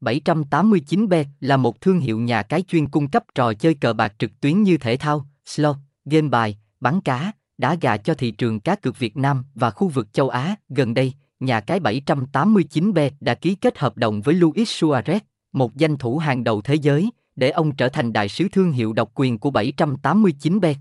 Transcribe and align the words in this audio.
789bet 0.00 1.24
là 1.40 1.56
một 1.56 1.80
thương 1.80 2.00
hiệu 2.00 2.18
nhà 2.18 2.42
cái 2.42 2.62
chuyên 2.68 2.88
cung 2.88 3.10
cấp 3.10 3.24
trò 3.34 3.54
chơi 3.54 3.74
cờ 3.74 3.92
bạc 3.92 4.14
trực 4.18 4.40
tuyến 4.40 4.62
như 4.62 4.76
thể 4.76 4.96
thao, 4.96 5.26
slot, 5.46 5.76
game 6.04 6.28
bài, 6.28 6.58
bắn 6.80 7.00
cá, 7.00 7.32
đá 7.58 7.76
gà 7.80 7.96
cho 7.96 8.14
thị 8.14 8.30
trường 8.30 8.60
cá 8.60 8.74
cược 8.74 8.98
Việt 8.98 9.16
Nam 9.16 9.44
và 9.54 9.70
khu 9.70 9.88
vực 9.88 10.12
châu 10.12 10.28
Á. 10.28 10.54
Gần 10.68 10.94
đây, 10.94 11.12
nhà 11.40 11.60
cái 11.60 11.80
789bet 11.80 13.10
đã 13.20 13.34
ký 13.34 13.54
kết 13.54 13.78
hợp 13.78 13.96
đồng 13.96 14.20
với 14.20 14.34
Luis 14.34 14.84
Suarez, 14.84 15.20
một 15.52 15.76
danh 15.76 15.96
thủ 15.96 16.18
hàng 16.18 16.44
đầu 16.44 16.62
thế 16.62 16.74
giới, 16.74 17.10
để 17.36 17.50
ông 17.50 17.76
trở 17.76 17.88
thành 17.88 18.12
đại 18.12 18.28
sứ 18.28 18.48
thương 18.52 18.72
hiệu 18.72 18.92
độc 18.92 19.10
quyền 19.14 19.38
của 19.38 19.50
789bet. 19.50 20.74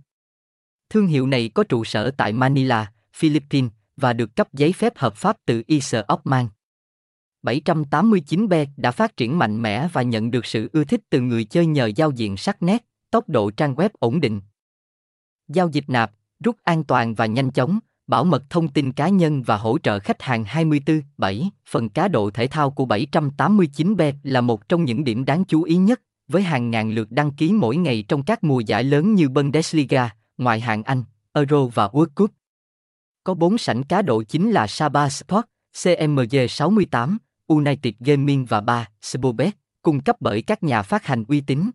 Thương 0.90 1.08
hiệu 1.08 1.28
này 1.28 1.50
có 1.54 1.64
trụ 1.64 1.84
sở 1.84 2.12
tại 2.12 2.34
Manila, 2.34 2.92
Philippines 3.14 3.72
và 3.98 4.14
được 4.14 4.36
cấp 4.36 4.54
giấy 4.54 4.74
phép 4.74 4.98
hợp 4.98 5.16
pháp 5.16 5.38
từ 5.46 5.64
ISA 5.68 6.04
Oman. 6.08 6.48
789 7.44 8.50
b 8.50 8.54
đã 8.78 8.92
phát 8.92 9.18
triển 9.18 9.38
mạnh 9.38 9.62
mẽ 9.62 9.88
và 9.94 10.02
nhận 10.02 10.32
được 10.32 10.46
sự 10.46 10.70
ưa 10.74 10.84
thích 10.84 11.02
từ 11.10 11.22
người 11.22 11.44
chơi 11.44 11.66
nhờ 11.66 11.86
giao 11.96 12.12
diện 12.12 12.38
sắc 12.38 12.64
nét, 12.64 12.86
tốc 13.12 13.30
độ 13.30 13.52
trang 13.52 13.76
web 13.76 13.90
ổn 14.00 14.20
định. 14.20 14.42
Giao 15.48 15.70
dịch 15.70 15.86
nạp, 15.88 16.12
rút 16.44 16.56
an 16.64 16.84
toàn 16.84 17.16
và 17.16 17.26
nhanh 17.26 17.52
chóng, 17.52 17.80
bảo 18.08 18.24
mật 18.24 18.44
thông 18.50 18.68
tin 18.68 18.92
cá 18.92 19.10
nhân 19.10 19.44
và 19.44 19.58
hỗ 19.58 19.78
trợ 19.78 20.00
khách 20.00 20.22
hàng 20.22 20.44
24/7. 20.44 21.50
Phần 21.70 21.90
cá 21.90 22.08
độ 22.08 22.30
thể 22.30 22.48
thao 22.48 22.72
của 22.72 22.86
789bet 22.86 24.14
là 24.24 24.42
một 24.42 24.70
trong 24.70 24.86
những 24.86 25.04
điểm 25.04 25.26
đáng 25.26 25.46
chú 25.46 25.64
ý 25.64 25.76
nhất, 25.76 26.02
với 26.28 26.42
hàng 26.42 26.72
ngàn 26.72 26.92
lượt 26.92 27.12
đăng 27.12 27.32
ký 27.32 27.54
mỗi 27.54 27.78
ngày 27.78 28.04
trong 28.08 28.24
các 28.24 28.44
mùa 28.44 28.60
giải 28.60 28.84
lớn 28.84 29.16
như 29.16 29.30
Bundesliga, 29.30 30.10
ngoại 30.38 30.60
hạng 30.60 30.84
Anh, 30.84 31.04
Euro 31.34 31.66
và 31.66 31.88
World 31.88 32.10
Cup. 32.16 32.32
Có 33.24 33.34
bốn 33.34 33.58
sảnh 33.58 33.84
cá 33.84 34.02
độ 34.02 34.24
chính 34.24 34.52
là 34.52 34.68
Saba 34.68 35.10
Sport, 35.10 35.46
CMG68, 35.76 37.18
United 37.50 37.94
Gaming 38.00 38.46
và 38.46 38.62
3, 38.62 38.88
Spobet, 39.02 39.54
cung 39.82 40.00
cấp 40.00 40.16
bởi 40.20 40.42
các 40.42 40.64
nhà 40.64 40.82
phát 40.82 41.06
hành 41.06 41.24
uy 41.28 41.42
tín. 41.42 41.70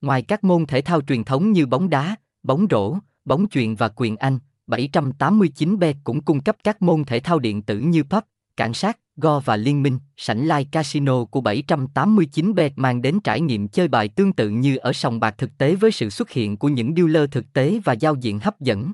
Ngoài 0.00 0.22
các 0.22 0.44
môn 0.44 0.66
thể 0.66 0.80
thao 0.80 1.00
truyền 1.00 1.24
thống 1.24 1.52
như 1.52 1.66
bóng 1.66 1.90
đá, 1.90 2.16
bóng 2.42 2.66
rổ, 2.70 2.98
bóng 3.24 3.48
chuyền 3.48 3.74
và 3.74 3.88
quyền 3.96 4.16
Anh, 4.16 4.38
789bet 4.66 5.94
cũng 6.04 6.20
cung 6.20 6.40
cấp 6.40 6.56
các 6.64 6.82
môn 6.82 7.04
thể 7.04 7.20
thao 7.20 7.38
điện 7.38 7.62
tử 7.62 7.78
như 7.78 8.02
pub, 8.02 8.22
cảnh 8.56 8.74
sát, 8.74 8.98
Go 9.16 9.40
và 9.40 9.56
Liên 9.56 9.82
minh, 9.82 9.98
sảnh 10.16 10.42
live 10.42 10.64
casino 10.72 11.24
của 11.24 11.40
789bet 11.40 12.70
mang 12.76 13.02
đến 13.02 13.20
trải 13.24 13.40
nghiệm 13.40 13.68
chơi 13.68 13.88
bài 13.88 14.08
tương 14.08 14.32
tự 14.32 14.48
như 14.48 14.76
ở 14.76 14.92
sòng 14.92 15.20
bạc 15.20 15.34
thực 15.38 15.58
tế 15.58 15.74
với 15.74 15.92
sự 15.92 16.10
xuất 16.10 16.30
hiện 16.30 16.56
của 16.56 16.68
những 16.68 16.94
dealer 16.96 17.30
thực 17.30 17.52
tế 17.52 17.80
và 17.84 17.92
giao 17.92 18.14
diện 18.14 18.38
hấp 18.38 18.60
dẫn. 18.60 18.92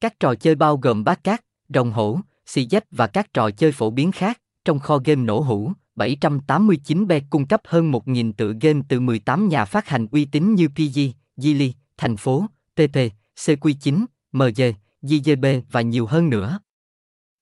Các 0.00 0.20
trò 0.20 0.34
chơi 0.34 0.54
bao 0.54 0.76
gồm 0.76 1.04
bát 1.04 1.24
cát, 1.24 1.44
rồng 1.68 1.92
hổ, 1.92 2.20
xì 2.46 2.66
dách 2.70 2.84
và 2.90 3.06
các 3.06 3.34
trò 3.34 3.50
chơi 3.50 3.72
phổ 3.72 3.90
biến 3.90 4.12
khác, 4.12 4.40
trong 4.70 4.78
kho 4.78 4.98
game 5.04 5.22
nổ 5.22 5.40
hũ, 5.40 5.72
789bet 5.96 7.20
cung 7.30 7.46
cấp 7.46 7.60
hơn 7.64 7.92
1.000 7.92 8.32
tựa 8.32 8.52
game 8.60 8.80
từ 8.88 9.00
18 9.00 9.48
nhà 9.48 9.64
phát 9.64 9.88
hành 9.88 10.06
uy 10.10 10.24
tín 10.24 10.54
như 10.54 10.68
PG, 10.68 11.00
Gili, 11.36 11.72
Thành 11.96 12.16
phố, 12.16 12.46
TP, 12.74 12.96
CQ9, 13.36 14.04
MG, 14.32 14.72
JGB 15.02 15.62
và 15.70 15.80
nhiều 15.80 16.06
hơn 16.06 16.30
nữa. 16.30 16.58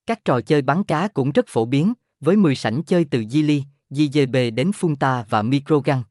Các 0.07 0.25
trò 0.25 0.41
chơi 0.41 0.63
bắn 0.63 0.85
cá 0.85 1.09
cũng 1.09 1.31
rất 1.31 1.45
phổ 1.49 1.65
biến, 1.65 1.93
với 2.21 2.37
10 2.37 2.55
sảnh 2.55 2.83
chơi 2.83 3.05
từ 3.05 3.25
Gili, 3.31 3.63
JGB 3.91 4.55
đến 4.55 4.71
Funta 4.71 5.25
và 5.29 5.43
Microgun. 5.43 6.03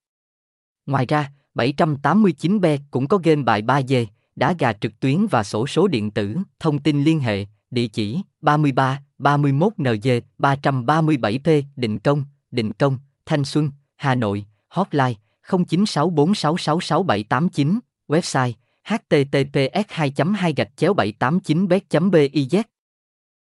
Ngoài 0.86 1.06
ra, 1.06 1.32
789bet 1.56 2.78
cũng 2.92 3.08
có 3.08 3.18
game 3.24 3.44
bài 3.44 3.62
3D, 3.62 4.06
đá 4.36 4.56
gà 4.60 4.74
trực 4.74 5.00
tuyến 5.00 5.28
và 5.28 5.44
sổ 5.44 5.68
số 5.68 5.88
điện 5.88 6.12
tử. 6.12 6.38
Thông 6.60 6.80
tin 6.80 7.04
liên 7.04 7.20
hệ, 7.20 7.46
địa 7.72 7.88
chỉ 7.88 8.22
33 8.42 9.02
31 9.18 9.74
NG 9.78 10.20
337P 10.40 11.64
Định 11.76 12.00
Công, 12.00 12.24
Định 12.52 12.74
Công, 12.74 12.98
Thanh 13.26 13.46
Xuân, 13.46 13.72
Hà 13.96 14.16
Nội, 14.16 14.46
hotline 14.70 15.14
0964666789, 15.48 17.80
website 18.08 18.54
https 18.84 19.86
2 19.90 20.12
2 20.34 20.54
789 20.94 21.68
bet 21.68 21.84
biz 22.12 22.56